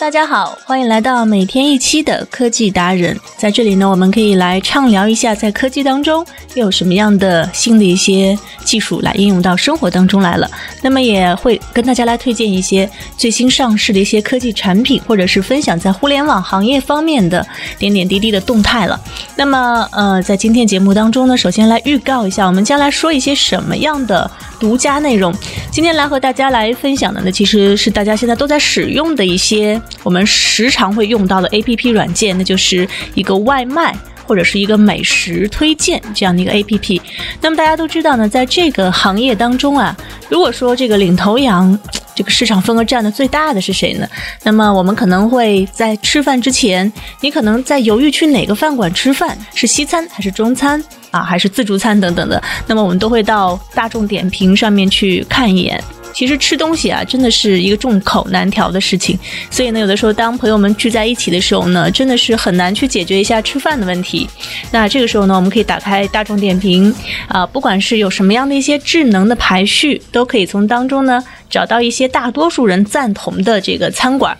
[0.00, 3.14] 大家好，欢迎来到每天一期的科技达人。
[3.36, 10.50] 在这里呢，我们可以来畅聊一下，在科技当中又有什么样的新的一些技术来应用到生活当中来了。
[10.82, 17.46] 那么也会跟大家来推荐一些最新上市的一些科技产品，或者是分享在互联网行业方面的
[17.78, 19.00] 点点滴滴的动态了。
[19.36, 25.34] 那么呃，在今天节目当中呢，首先来预告一下，我们将来说一些什么样的独家内容。
[25.70, 29.80] 今天来和大家来分享的呢，其实是大家现在都在使用的一些。
[30.02, 33.94] 我们时常会用到的 A P P 软件，那就是一个外卖
[34.30, 37.02] 或者是一个美食推荐这样的一个 A P P。
[37.40, 39.96] 那么大家都知道呢，在这个行业当中啊，
[40.28, 41.76] 如果说这个领头羊，
[42.14, 44.06] 这个市场份额占的最大的是谁呢？
[44.44, 52.40] 那么我们可能会在吃饭之前，你可能在犹豫去哪个饭馆吃饭，是西餐还是中餐啊，还是自助餐等等的。
[52.68, 55.82] 那么我们都会到大众点评上面去看一眼。
[56.12, 59.18] 其实吃东西啊，真的是一个众口难调的事情。
[59.50, 64.28] 所以呢，有的时候当朋友们聚在一起的时候呢，真的是很难去解决一下吃饭的问题。
[64.70, 66.94] 那这个时候呢，我们可以打开大众点评
[67.28, 74.36] 啊，不管是有什么样的一些智能的排序，都可以从当中呢找到一些大多数人赞同的这个餐馆。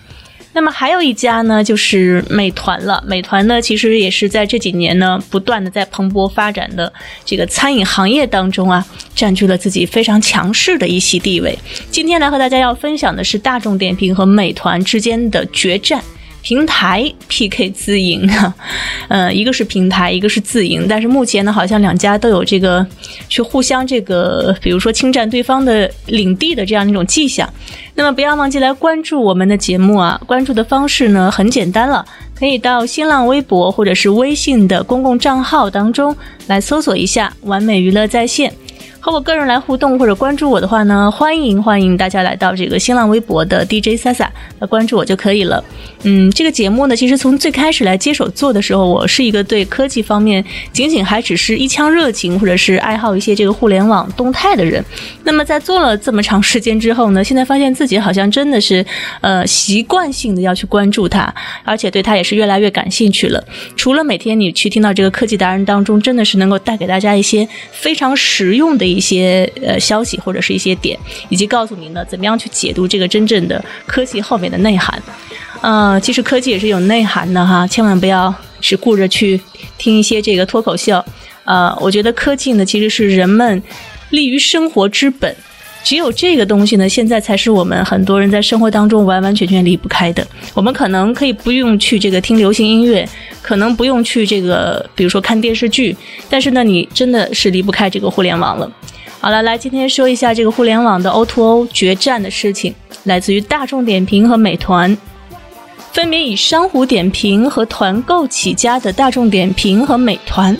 [0.52, 3.02] 那么还有一家呢，就是美团了。
[3.06, 6.92] 美团呢，其实也是在这几年呢，不断的在蓬勃发展的
[7.24, 8.84] 这个餐饮行业当中啊，
[9.14, 11.56] 占据了自己非常强势的一席地位。
[11.90, 16.02] 今天来和大家要分享的是大众点评和美团之间的决战。
[16.42, 18.54] 平台 PK 自营啊，
[19.08, 22.86] 呃，一个是平台，一个是自营，但是目前呢，好像两家都有这个
[23.28, 27.48] 去互相这个，比如说侵占对方的领地的这样一种迹象。
[27.94, 32.04] 那么不要忘记来关注我们的节目啊，关注的方式呢很简单了，
[32.34, 36.16] 可以到新浪微博或者是微信的公共账号当中
[36.46, 38.52] 来搜索一下“完美娱乐在线”。
[39.02, 44.28] 和我个人来互动或者关注我的话呢，欢迎欢迎大家来到这个新浪微博的 DJ Sasa
[44.58, 45.64] 来关注我就可以了。
[46.02, 54.84] 嗯，这个节目呢，其实从最开始来接手做的时候，我是一个对科技方面仅仅还只是一腔热情或者是爱好一些这个互联网动态的人。
[55.24, 58.84] 那么在做了这么长时间之后呢，现在发现自己好像真的是
[59.22, 61.32] 呃习惯性的要去关注它，
[61.64, 63.42] 而且对它也是越来越感兴趣了。
[63.76, 68.89] 除了每天你去听到这个科技达人当中，真的是能够带给大家一些非常实用的。
[68.92, 75.02] 一些呃消息或者是一些点，以及告诉您呢怎么样去解读这个真正的科技后面的内涵。
[75.60, 79.40] 呃，其实科技也是有内涵的哈，千万不要只顾着去
[79.76, 81.04] 听一些这个脱口秀。
[81.44, 83.62] 呃，我觉得科技呢其实是人们
[84.10, 85.34] 利于生活之本。
[85.82, 90.26] 只有这个东西呢，现在才是我们很多人在生活当中完完全全离不开的。
[90.54, 93.08] 我们可能可以不用去这个听流行音乐，
[93.42, 95.96] 可能不用去这个，比如说看电视剧，
[96.28, 98.70] 但是呢，你真的是离不开这个互联网了。
[99.20, 102.74] 好了，来今天说一下这个互联网的 O2O 决战的事情，
[103.04, 104.96] 来自于大众点评和美团，
[105.92, 110.56] 分别以商户点评和团购起家的大众点评和美团。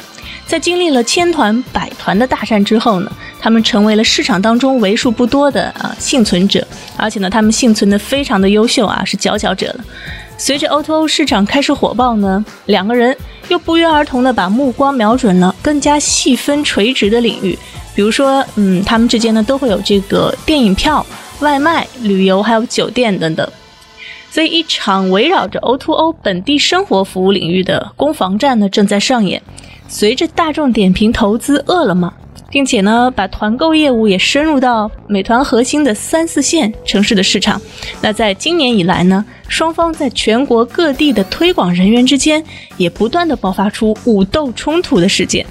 [0.51, 6.67] 在经历了千团百团的大战之后呢，他们成为了市场当中为数不多的啊幸存者，
[6.97, 9.85] 而且呢，他们幸存的非常的优秀啊，是佼佼者了。
[10.37, 13.17] 随着 O2O 市场开始火爆呢，两个人
[13.47, 17.57] 又不约而同的把目光瞄准了更加细分垂直的领域，
[17.95, 21.07] 比如说，嗯，他们之间呢都会有这个电影票、
[21.39, 23.49] 外卖、旅游，还有酒店等等。
[24.33, 29.41] 所以，一场围绕着 O2O 本地生活服务领域的攻防战呢正在上演。
[29.93, 32.11] 随着大众点评投资饿了么，
[32.49, 37.61] 并且呢，把团购业务也深入到美团核心的三四线城市的市场。
[38.01, 42.43] 那在今年以来呢，双方在全国各地的推广人员之间
[42.77, 45.45] 也不断的爆发出武斗冲突的事件。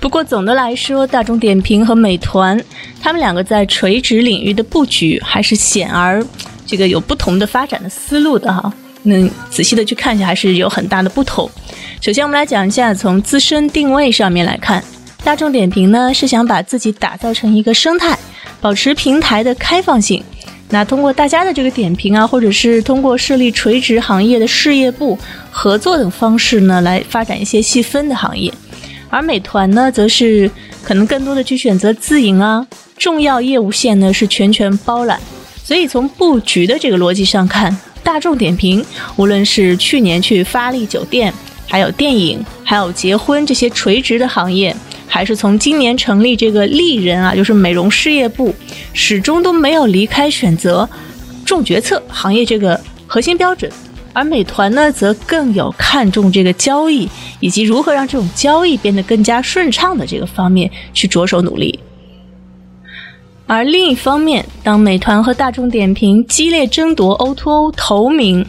[0.00, 2.58] 不过总的来说，大众点评和美团
[3.02, 6.24] 他们两个在垂直领域的布局还是显而
[6.64, 8.72] 这个有不同的发展的思路的哈。
[9.06, 11.48] 那仔细的去看一下，还是有很大的不同。
[12.00, 14.82] 首先，我们来讲一下从自身定位上面来看，
[15.24, 18.18] 大众点评呢是想把自己打造成一个生态，
[18.60, 20.22] 保持平台的开放性。
[20.68, 25.16] 那通过大家的这个点评啊，或者是通过设立垂直行业的事业部
[25.50, 28.52] 合作等方式呢，来发展一些细分的行业。
[29.08, 30.50] 而美团呢，则是
[30.82, 32.66] 可能更多的去选择自营啊，
[32.98, 35.20] 重要业务线呢是全权包揽。
[35.62, 37.76] 所以从布局的这个逻辑上看，
[38.06, 38.82] 大众点评
[39.16, 41.34] 无论是去年去发力酒店，
[41.66, 44.74] 还有电影，还有结婚这些垂直的行业，
[45.08, 48.54] 还是从今年成立这个丽人啊，就是美容事业部，
[48.92, 50.88] 始终都没有离开选择
[51.44, 53.68] 重决策行业这个核心标准。
[54.12, 57.08] 而美团呢，则更有看重这个交易
[57.40, 61.76] 以及如何让这种交易变得更加顺畅的这个方面去着手努力。
[63.48, 68.44] 而另一方面，当美团和大众点评激烈争夺 O2O 头名，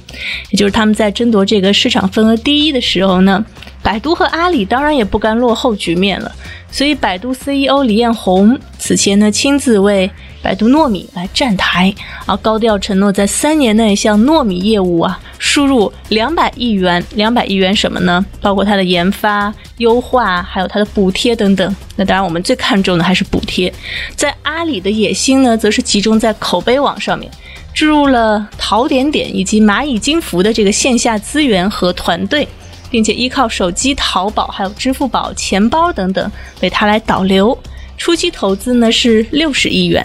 [0.50, 3.46] 也就是他们在争夺这个市场份额第一的时候呢，
[3.84, 6.32] 百度和阿里当然也不甘落后局面了。
[6.70, 10.10] 所以，百度 CEO 李彦宏此前呢亲自为
[10.42, 11.94] 百度糯米来站台，
[12.26, 18.24] 啊，高调承诺在三年内向糯米业务啊输入两百亿元，两百亿元什么呢？
[18.42, 21.76] 包括它的研发、优化，还有它的补贴等等。
[21.96, 23.74] 那当然，我们最看重的还是补贴。
[24.16, 27.32] 在阿里的野心呢，则是集中在口碑网上面，
[27.74, 32.48] 注入了淘点点以及蚂蚁金服的这个线下资源和团队。
[32.90, 36.32] 并且依靠手机淘宝、还有支付宝、钱包等等
[36.62, 37.58] 为它来导流。
[37.98, 40.04] 初期投资呢是六十亿元，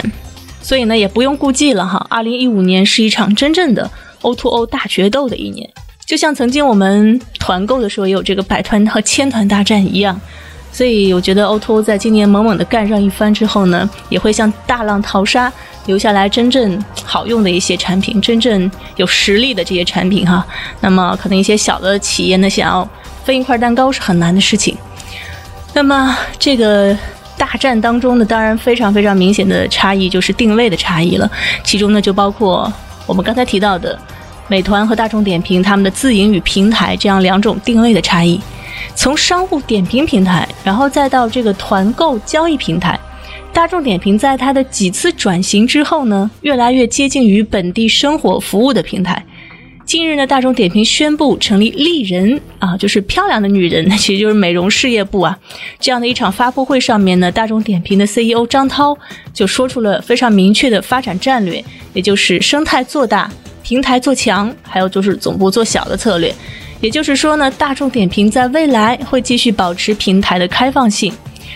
[0.61, 2.05] 所以呢也不用顾忌了哈。
[2.09, 3.89] 二零一五年是一场真正的
[4.21, 5.69] O2O 大决斗的一年，
[6.05, 10.19] 就像曾经我们团购的时候也有这个百团和千团大战一样。
[10.73, 15.49] 所以我觉得 O2O 在今年猛猛的干上一番之后呢，也会像大浪淘沙。
[15.85, 20.41] 留下来真正好用的一些产品，真正有实力的这些产品哈。
[20.79, 22.87] 那么可能一些小的企业呢，想要
[23.25, 24.77] 分一块蛋糕是很难的事情。
[25.73, 26.97] 那么这个
[27.37, 31.29] 大战当中呢，当然非常非常明显的差异就是定位的差异了。
[31.65, 32.71] 其中呢，就包括
[33.05, 33.99] 我们刚才提到的
[34.47, 38.39] 美团和大众点评他们的自营与平台这样两种定位的差异。
[38.95, 42.99] 从商户点评平台，然后再到这个团购交易平台。
[43.51, 49.23] 大众点评在它的几次转型之后呢，越来越接近于本地生活服务的平台。
[49.85, 55.37] 近日呢，大众点评宣布成立丽人啊，就是漂亮的女人， 其实就是美容事业部啊。
[55.79, 58.97] 这样的一场发布会上面呢，大众点评的 CEO 张涛
[59.33, 61.63] 就说出了非常明确的发展战略，
[61.93, 63.29] 也就是生态做大、
[63.61, 66.33] 平台做强，还有就是总部做小的策略。
[66.83, 71.13] 也就是说呢，大众点评在未来会继续保持平台的开放性。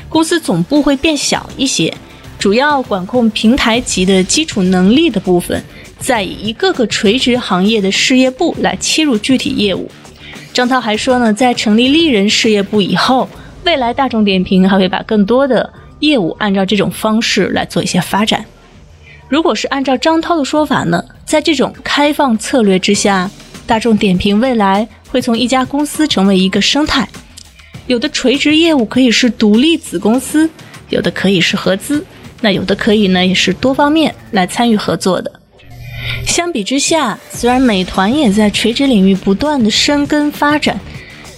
[0.07, 1.93] 公司总部会变小一些，
[2.39, 5.61] 主要管控平台级的基础能力的部分，
[5.99, 9.91] 再以一个个垂直行业的事业部来切入具体业务。
[10.53, 13.27] 张涛还说呢，在成立丽人事业部以后，
[13.65, 15.69] 未来大众点评还会把更多的
[15.99, 18.45] 业务按照这种方式来做一些发展。
[19.27, 23.29] 如果是按照张涛的说法呢，在这种开放策略之下，
[23.65, 27.07] 大众点评未来会从一家公司成为一个生态。
[27.87, 30.49] 有的垂直业务可以是独立子公司，
[30.89, 32.05] 有的可以是合资，
[32.41, 35.31] 那有的可以呢，也是多方面来参与合作的。
[36.25, 40.79] 相比之下，虽然美团也在垂直领域不断的深耕发展，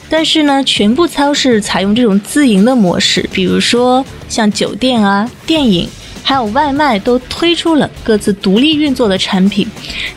[0.09, 5.87] 但是呢，全部超市采用这种自营的模式，比如说像酒店啊、电影，
[6.23, 9.67] 还有外卖，都推出了各自独立运作的产品。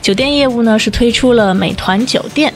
[0.00, 2.52] 酒店业务呢是推出了美团酒店，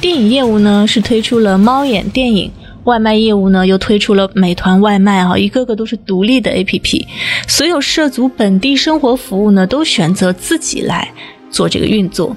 [0.00, 2.50] 电影业务呢是推出了猫眼电影。
[2.84, 7.04] 外卖业务呢，又推出了美团外卖啊，一个个都是独立的 APP。
[7.48, 11.10] 所有涉足本地生活服务呢，都选择自己来
[11.50, 12.36] 做这个运作。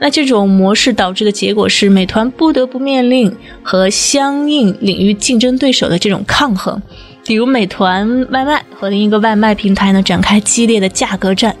[0.00, 6.82] 那这种模式导致的结果是，美团不得不面临和相应领域竞争对手的这种抗衡，
[7.24, 11.54] 比如美团外卖和另一个外卖平台呢展开激烈的价格战。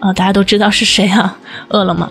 [0.00, 1.36] 啊，大家都知道是谁啊？
[1.68, 2.08] 饿了么。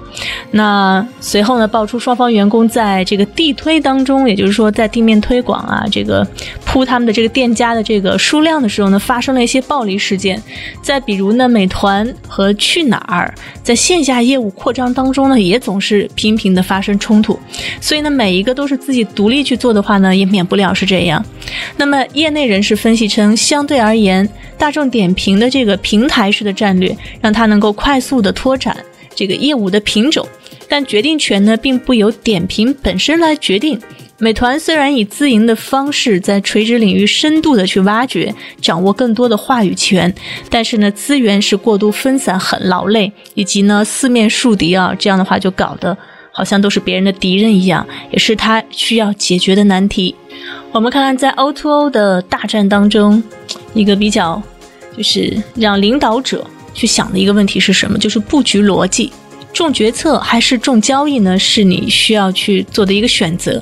[0.52, 6.28] 那随后呢，爆出双方员工在这个地推当中，也就是说在地面推广啊，这个
[6.66, 10.42] 铺他们的这个店家的这个数量的时候呢，发生了一些暴力事件。
[10.82, 17.40] 再比如呢，美团和去哪儿在线下业务扩张当中呢，也总是频频的发生冲突。
[17.80, 21.24] 所以呢，每一个都是自己独立去做的话呢，也免不了是这样。
[21.78, 24.28] 那么业内人士分析称，相对而言，
[24.58, 28.76] 大众点评的这个平台式的战略，让它能够快速的拓展
[29.16, 30.28] 这个业务的品种，
[30.68, 33.80] 但决定权呢，并不由点评本身来决定。
[34.20, 40.12] 美团虽然以自营的方式在垂直领域深度的去挖掘，掌握更多的话语权，
[40.50, 45.96] 但是呢，资源是过度分散，很劳累，以及呢，四面树敌啊，这样的话就搞得
[46.32, 50.16] 好像都是别人的敌人一样，也是他需要解决的难题。
[50.72, 53.22] 我们看看在 O2O 的大战当中，
[53.76, 54.42] 一个比较
[54.98, 56.44] 就是让领导者
[56.78, 57.98] 去想的一个问题是什么？
[57.98, 59.12] 就是布局逻辑，
[59.52, 61.38] 重决策还是重交易呢？
[61.38, 63.62] 是你需要去做的一个选择。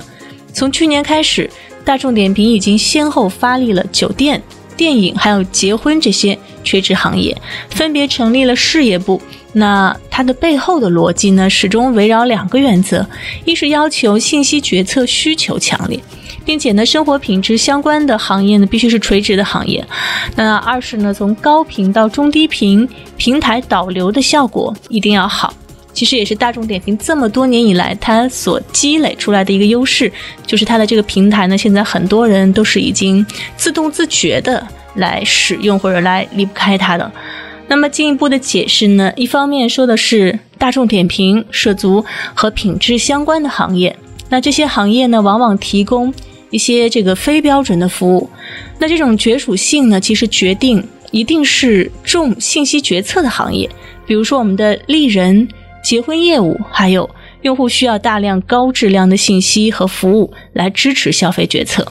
[0.52, 1.50] 从去年开始，
[1.84, 4.40] 大众点评已经先后发力了酒店、
[4.76, 7.36] 电影还有结婚这些垂直行业，
[7.70, 9.20] 分别成立了事业部。
[9.52, 13.06] 那它的背后的逻辑呢，始终围绕两个原则：
[13.46, 15.98] 一是要求信息决策需求强烈，
[16.46, 19.84] 并且呢，生活品质相关的行业呢，必须是垂直的行业；
[20.36, 22.88] 那二是呢，从高频到中低频
[23.18, 25.52] 平台导流的效果一定要好。
[25.92, 30.12] 其实也是大众点评这么多年以来它所积累出来的一个优势，
[30.46, 33.26] 就是它的这个平台呢，现在很多人都是已经
[33.56, 34.64] 自动自觉的
[34.96, 37.10] 来使用或者来离不开它的。
[37.66, 43.96] 那么进一步的解释呢，一方面说的是大众点评涉足和品质相关的行业，
[44.28, 46.12] 那这些行业呢，往往提供
[46.50, 48.28] 一些这个非标准的服务，
[48.78, 53.68] 那这种绝属性呢，其实决定一定是重信息决策的行业，
[54.06, 55.48] 比如说我们的丽人。
[55.84, 57.08] 结婚业务，还有
[57.42, 61.86] 用户需要大量高质量的信息和服务来支持消费决策。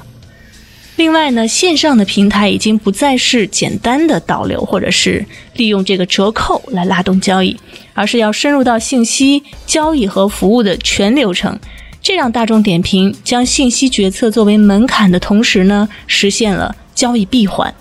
[0.98, 7.56] 另外呢，线上的平台已经不再是简单的导流，或者是利用这个折扣来拉动交易，
[7.94, 11.58] 而是要深入到信息交易和服务的全流程。
[12.06, 17.74] 这让大众点评将信息决策作为门槛的同时呢，实现了交易闭环。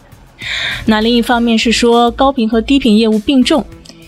[0.86, 3.62] 那另一方面是说，高频和低频业务并重。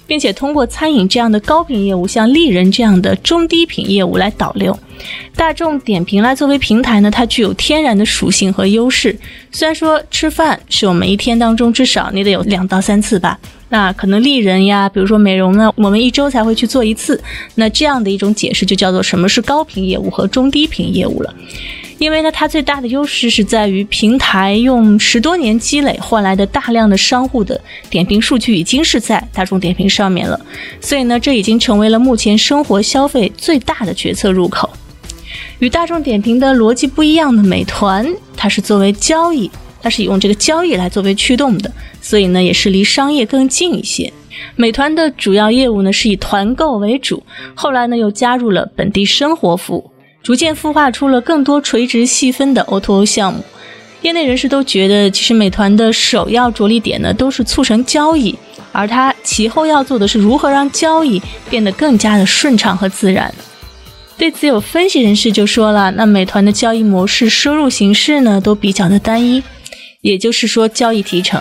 [0.09, 4.79] 并且通过餐饮这样的高频业务，像丽人这样的中低频业务来导流，
[5.35, 9.19] 大众点评来作为平台呢，它具有天然的属性和优势。
[9.51, 13.37] 虽然说吃饭是我们一天当中至少你得有两到三次吧，
[13.69, 17.21] 那可能丽人呀，比如说美容呢，我们一周才会去做一次。
[17.57, 21.35] 那这样的一种解释就叫做什么是高频业务和中低频业务了。
[21.99, 27.59] 因为呢，它最大的优势是在于平台用十多年积累换来的大量的商户的
[27.89, 30.39] 点评数据已经是在大众点评上面了，
[30.81, 34.69] 所以呢，这已经成为了目前生活消费最大的决策入口。
[35.59, 38.07] 与大众点评的逻辑不一样的美团，
[38.37, 39.51] 它是作为交易，
[39.87, 41.71] 它是以用这个交易来作为驱动的，
[42.03, 44.13] 所以呢，也是离商业更近一些。
[44.57, 47.23] 美团的主要业务呢是以团购为主，
[47.55, 49.89] 后来呢又加入了本地生活服务。
[50.25, 53.45] 逐渐孵化出了更多垂直细分的 O2O 项目，
[54.03, 58.37] 业内人士都觉得，其实美团的首要着力点呢，都是促成交易，
[58.73, 63.33] 而它其后要做的是如何让交易变得更加的顺畅和自然。
[64.19, 69.41] 对此，有分析人士就说了，那美团的交易模式、收入形式呢，都比较的单一，
[70.01, 71.41] 也就是说交易提成。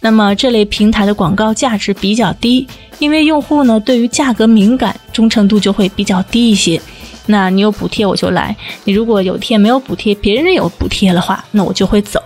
[0.00, 2.66] 那么这类平台的广告价值比较低，
[2.98, 6.80] 因为用户呢对于价格敏感，忠诚度就会比较低一些。
[7.26, 12.22] 那你有补贴我就来，你如果有天没有补贴，别人有补贴的话，那我就会走。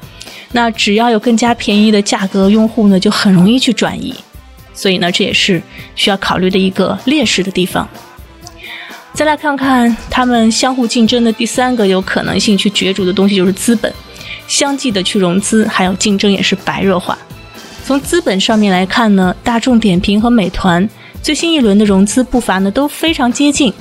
[0.52, 4.14] 那只要有更加便宜的价格，用户呢就很容易去转移。
[4.74, 5.62] 所以呢，这也是
[5.94, 7.88] 需要考虑的一个劣势的地方。
[9.14, 13.92] 再来看看他们相互竞争的第三个有可能性去角逐的东西，就是资本。
[14.46, 17.16] 相继的去融资，还有竞争也是白热化。
[17.84, 20.88] 从资本上面来看呢，大众点评和美团
[21.22, 23.72] 最新一轮的融资步伐呢都非常接近。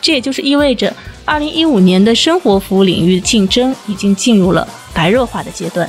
[0.00, 0.94] 这也就是意味着，
[1.24, 5.88] 二零一五年的生活服务领域竞争已经进入了白热化的阶段。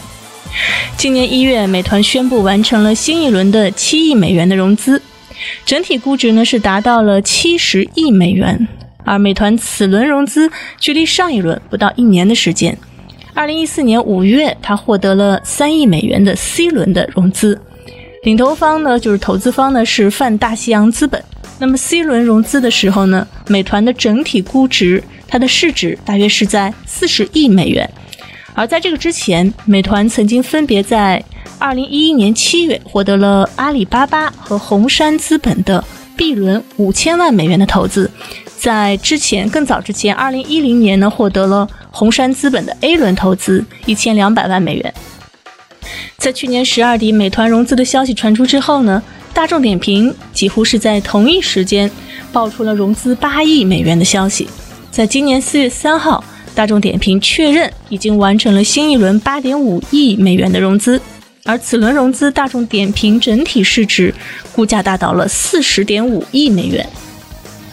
[0.97, 5.01] 今年一月，美团宣布完成了新一轮的七亿美元的融资，
[5.65, 8.67] 整体估值呢是达到了七十亿美元。
[9.03, 12.77] 而美团此轮融资距离上一轮不到一年的时间。
[13.35, 17.59] 二零一四年五月，它获得了三亿美元的 C 轮的融资，
[18.23, 21.21] 领投方呢就是投资方呢是泛大西洋资本。
[21.57, 27.89] 那么 C 轮融资的时候呢，美团的整体估值，它的市值大约是在四十亿美元。
[28.53, 31.23] 而在这个之前，美团曾经分别在
[31.57, 35.83] 二零一一年七月获得了阿里巴巴和红杉资本的
[36.15, 38.09] B 轮五千万美元的投资，
[38.59, 44.93] 在之前更早之前，二零一零年呢获得了红杉资本的 A 轮投资一千两百万美元。
[46.17, 49.01] 在去年十二底，美团融资的消息传出之后呢？
[49.31, 51.89] 大众点评几乎是在同一时间
[52.31, 54.47] 爆出了融资八亿美元的消息。
[54.91, 56.23] 在今年四月三号，
[56.55, 61.01] 大众点评确认已经完成了新一轮八点五亿美元的融资，
[61.45, 64.13] 而此轮融资，大众点评整体市值
[64.51, 66.87] 估价达到了四十点五亿美元。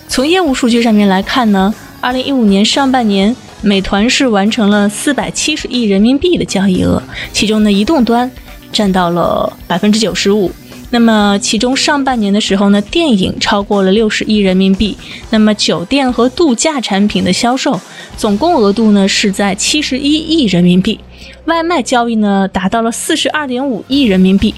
[0.08, 7.02] 从业务数据上面来看呢，二零一五年上半年，美团是完成了四百七十亿人民币的交易额，
[7.32, 8.30] 其中呢，移动端
[8.72, 10.50] 占到了百分之九十五。
[10.92, 14.96] 那么，其中上半年的时候呢，电影超过了六十亿人民币。
[15.30, 17.80] 那么，酒店和度假产品的销售
[18.16, 20.98] 总共额度呢是在七十一亿人民币。
[21.44, 24.52] 外卖交易呢达到了四十二点五亿人民币。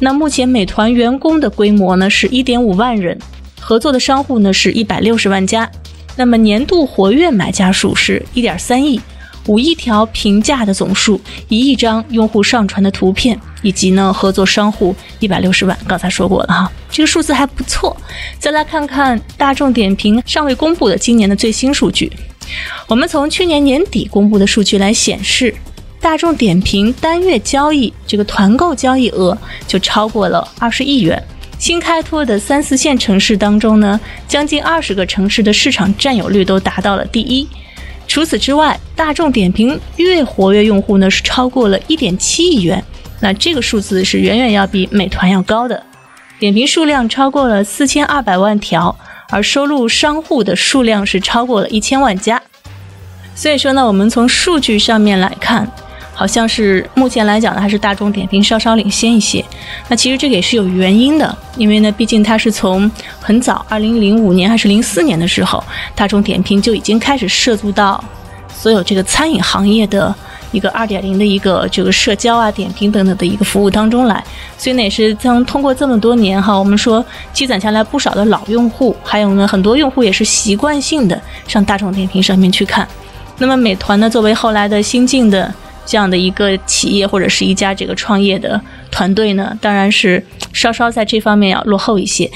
[0.00, 3.18] 那目前美团员工的规模呢是一点五万人，
[3.58, 5.70] 合作的商户呢是一百六十万家。
[6.18, 9.00] 那么年度活跃买家数是一点三亿，
[9.46, 15.78] 五亿条评价的总数，一亿张用户上传的图片，以及呢合作商户一百六十万。
[15.86, 17.96] 刚才说过了哈，这个数字还不错。
[18.40, 22.12] 再来看看大众点评尚未公布的今年的最新数据，
[22.88, 25.54] 我们从去年年底公布的数据来显示，
[26.00, 31.22] 大众点评单月交易这个团购交易额就超过了二十亿元。
[31.58, 37.46] 新开拓的三四线城市当中呢，将近二十个城市的市场占有率都达到了第一。
[38.06, 42.82] 除此之外，大众点评月活跃用户呢是超过了一点七亿元，
[43.20, 45.82] 那这个数字是远远要比美团要高的。
[46.38, 48.96] 点评数量超过了四千二百万条，
[49.28, 52.40] 而收录商户的数量是超过了一千万家。
[53.34, 55.70] 所以说呢，我们从数据上面来看。
[56.18, 59.44] 好像是目前来讲呢，还是大众点评稍稍领先一些。
[59.86, 65.62] 那其实这个也是有原因的，因为呢，毕竟它是从很早，二零零五年还是零四年的时候，
[65.94, 68.02] 大众点评就已经开始涉足到
[68.52, 70.12] 所有这个餐饮行业的
[70.50, 74.20] 一个二点零的一个这个社交啊、点评等等的一个服务当中来。
[74.56, 82.88] 所以呢，也是将通过这么多年哈，我们说积攒下来不少的老用户，还有呢，很多用户也是习惯性的上大众点评上面去看。
[83.38, 85.54] 那么美团呢，作为后来的新进的。
[85.88, 92.30] 这样的一个企业或者是一家这个创业的团队呢，当然是稍稍在这方面要落后一些。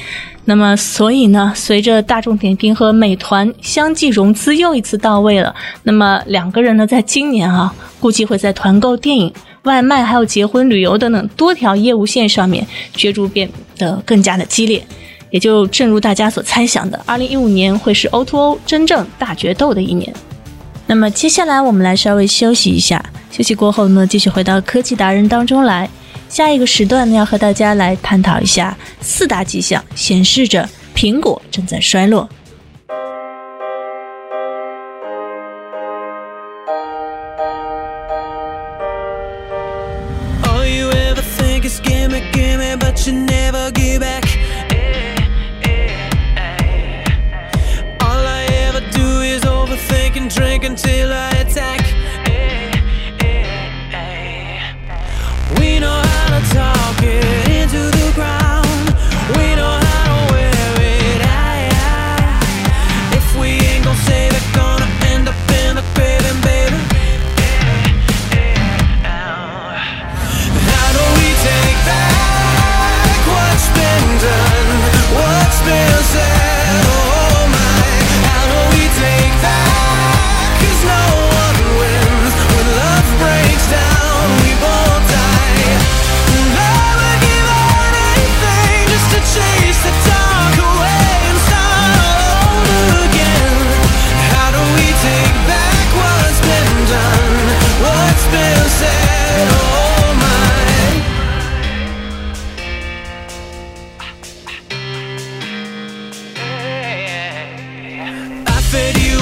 [0.47, 9.31] 那么，所以呢，随着大众点评和美团相继融资又一次到位了，那么两个人呢，在今年啊，估计会在团购、电影、
[9.65, 14.83] 外卖、还有结婚、旅游等等多条业务线上面角逐变得更加的激烈。
[15.31, 20.13] 也就正如大家所猜想的，二零一五年会是 O2O 真正大决斗的一年。
[20.87, 23.05] 那么接下来我们来稍微休息一下。
[23.31, 25.89] 休息过后呢，继续回到科技达人当中来。
[26.29, 32.29] 下一个时段呢，要和大家来探讨一下四大迹象，显示着苹果正在衰落。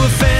[0.03, 0.40] a fan.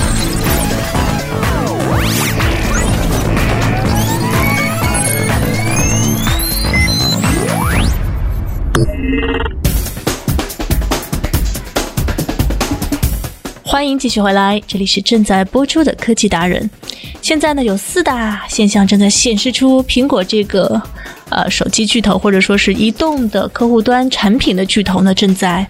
[13.81, 16.69] 欢迎继续回来，这里是正在播出的科技达人。
[17.19, 20.79] 现在呢，有四大现象正在显示出苹果这个
[21.29, 25.67] 呃手机巨头，或者说是移动的客户端产品的巨头呢，正在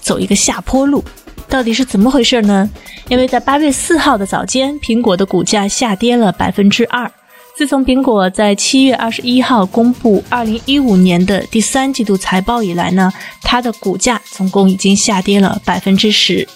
[0.00, 1.02] 走一个下坡路。
[1.48, 2.70] 到底是怎么回事呢？
[3.08, 7.10] 因为在八月四号的早间，苹果的股价下跌了百分之二。
[7.56, 16.46] 自从苹果在七月二十一号公布二零一五年的第三季度财报以来呢，它的股价总共已经下跌了百分之十。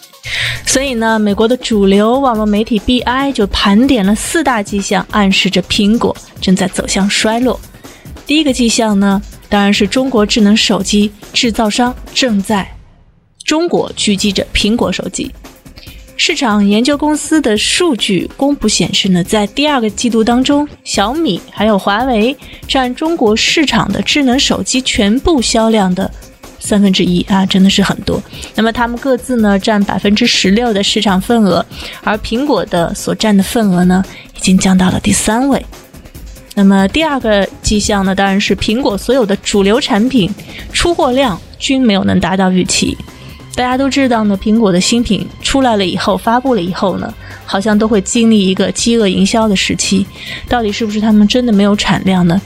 [0.64, 7.61] 所以呢，美国的主流网络媒体 BI 就盘点了四大迹象，暗示着苹果正在走向衰落。
[8.26, 12.66] 第一个迹象呢，当然是中国智能手机制造商正在
[13.44, 15.30] 中国狙击着苹果手机。
[16.16, 22.37] 市场研究公司的数据公布显示呢，在第二个季度当中，小米还有华为
[22.68, 26.08] 占中国市场的智能手机全部销量的。
[26.64, 28.22] 三分之一啊，真的是很多。
[28.55, 31.64] 那么他们各自呢占百分之十六的市场份额，
[32.05, 34.03] 而苹果的所占的份额呢
[34.37, 35.64] 已经降到了第三位。
[36.55, 40.33] 那么第二个迹象呢，当然是苹果所有的主流产品
[40.72, 42.96] 出货量均没有能达到预期。
[43.54, 47.12] 大家都知道呢，苹果的新品出来了以后，发布了以后呢。
[47.44, 50.06] 好像都会经历一个饥饿营销的时期，
[50.48, 52.40] 到底是不是他们真的没有产量呢？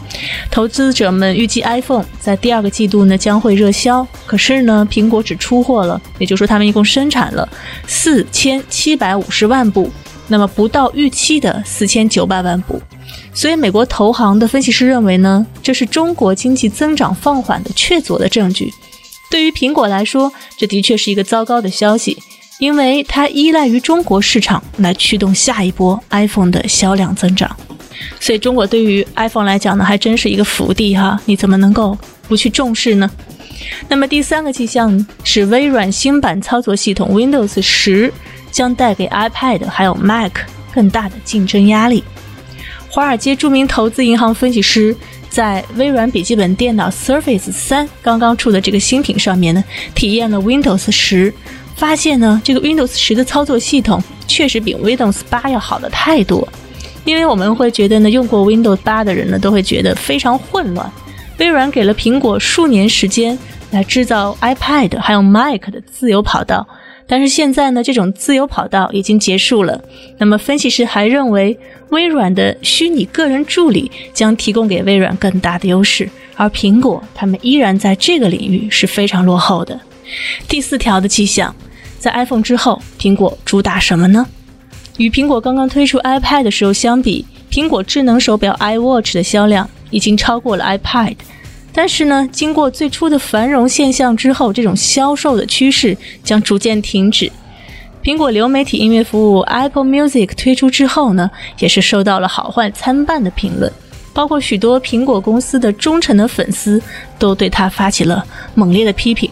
[0.50, 7.48] 投资者们预计 iPhone 在第二个季度呢将会热销，可是呢，苹果只出货了，也就是说他们一共生产了
[7.86, 9.88] 四千七百五十万部，
[10.26, 12.82] 那么不到预期的四千九百万部。
[13.32, 18.72] 所以美国投行的分析师认为呢，这是中国经济增长放缓的确凿的证据。
[19.36, 22.16] 对于苹果来说，这的确是一个糟糕的消息。
[22.58, 27.54] 因为它依赖于中国市场来驱动下一波 iPhone 的销量增长，
[28.18, 31.20] 所以中国对于 iPhone 来讲呢，还真是一个福地哈！
[31.26, 33.10] 你怎么能够不去重视呢？
[33.90, 38.10] 那么第三个迹象是微软新版操作系统 Windows 十
[38.50, 40.32] 将带给 iPad 还有 Mac
[40.72, 42.02] 更大的竞争压力。
[42.88, 44.96] 华尔街著名投资银行分析师
[45.36, 49.62] 在微软笔记本电脑 Surface 三刚刚出的这个新品上面呢，
[49.94, 51.30] 体验了 Windows 十。
[51.74, 56.48] 发现呢，这个 Windows 十的操作系统确实比 Windows 八要好的太多，
[57.04, 60.90] 因为我们会觉得呢，用过 Windows 八的人呢，都会觉得非常混乱。
[61.36, 63.38] 微软给了苹果数年时间
[63.72, 66.66] 来制造 iPad 还有 Mac 的自由跑道，
[67.06, 69.80] 但是现在呢，这种自由跑道已经结束了。
[70.18, 71.56] 那么分析师还认为，
[71.90, 79.80] 微软的虚拟个人助理将提供给微软更大的优势，而苹果他们依然在这个领域是非常落后的。
[80.48, 81.54] 第四条的迹象。
[81.98, 84.24] 在 iPhone 之后，苹果主打什么呢？
[84.98, 91.16] 与苹果刚刚推出 iPad 的时候相比，苹果智能手表 iWatch 的销量已经超过了 iPad。
[91.76, 97.30] 但是呢，经过最初的繁荣现象之后，这种销售的趋势将逐渐停止。
[98.02, 103.70] 苹果流媒体音乐服务 Apple Music 推出之后呢，也是受到了好坏参半的评论，
[104.14, 106.80] 包括许多苹果公司的忠诚的粉丝
[107.18, 109.30] 都对它发起了猛烈的批评。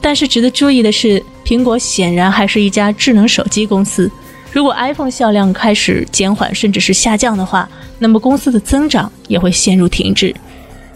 [0.00, 4.08] 但是值得注意的是，苹果显然还是一家智能手机公司。
[4.52, 10.32] 如果 iPhone 销量开始减缓甚至是下降的话，那么公司的增长也会陷入停滞。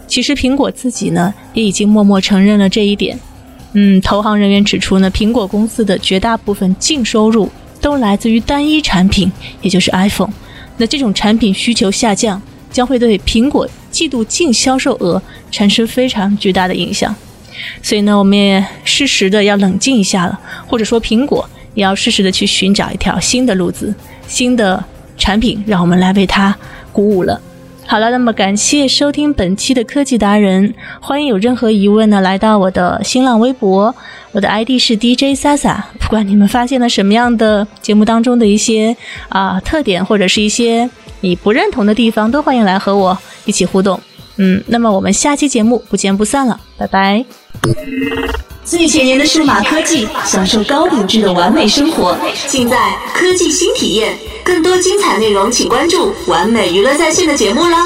[0.09, 3.17] 其实苹果自己呢，也已经默默承认了这一点。
[3.73, 7.47] 嗯，投行人员指出呢，苹果公司的绝大部分净收入
[7.79, 10.33] 都来自于单一产品，也就是 iPhone。
[10.77, 12.41] 那这种产品需求下降，
[12.71, 17.15] 将会对苹果季度净销售额产生非常巨大的影响。
[17.83, 23.93] 所以呢，我们也适时的要冷静一下了，或者说苹果也要适时的去寻找一条新的路子、
[24.27, 24.83] 新的
[25.17, 26.57] 产品，让我们来为它
[26.91, 27.39] 鼓舞了。
[27.89, 33.95] 好了，那么感谢收听本期的科技达人，欢迎有任何疑问呢，来到我的新浪微博，
[34.31, 35.75] 我的 ID 是 DJ Sasa。
[35.99, 38.95] 不管你们发现了什么样的节目当中的一些
[39.29, 40.87] 啊特点，或者是一些
[41.21, 43.99] 你不认同的地方，都欢迎来和我一起互动。
[44.41, 47.25] 嗯，那么我们下期节目不见不散了，拜拜。
[48.63, 52.15] 最前沿的数码科技，享受高品质的完美生活，
[52.47, 52.77] 尽在
[53.13, 54.17] 科技新体验。
[54.43, 57.85] 更多精彩内容，请关注完美娱乐在线的节目啦。